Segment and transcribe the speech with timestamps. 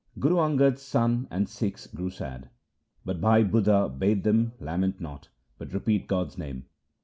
[0.17, 2.49] Guru Angad's sons and Sikhs grew sad,
[3.05, 5.27] but Bhai Budha bade them lament not,
[5.59, 6.65] but repeat God's name.